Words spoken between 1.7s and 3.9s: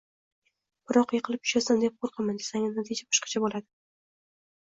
deb qo‘rqaman!”, desangiz, natija boshqacha bo‘ladi.